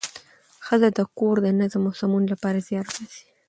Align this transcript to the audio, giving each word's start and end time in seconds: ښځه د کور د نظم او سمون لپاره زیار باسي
ښځه 0.65 0.89
د 0.97 0.99
کور 1.17 1.35
د 1.41 1.47
نظم 1.59 1.83
او 1.87 1.93
سمون 2.01 2.23
لپاره 2.33 2.63
زیار 2.67 2.85
باسي 2.95 3.23